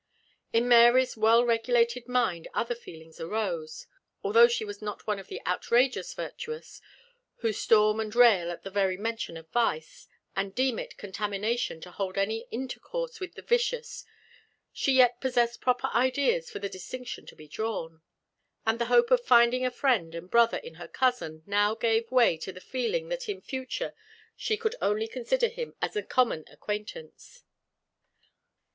[0.51, 3.85] In Mary's well regulated mind other feelings arose.
[4.23, 6.81] Although she was not one of the outrageous virtuous,
[7.41, 11.91] who storm and rail at the very mention of vice, and deem it contamination to
[11.91, 14.03] hold any intercourse with the vicious,
[14.73, 18.01] she yet possessed proper ideas for the distinction to be drawn;
[18.65, 22.37] and the hope of finding a friend and brother in her cousin now gave way
[22.37, 23.93] to the feeling that in future
[24.35, 27.43] she could only consider him as an common acquaintance.